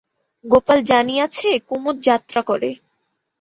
[0.45, 2.69] গোপাল জানিয়াছে কুমুদ যাত্রা করে।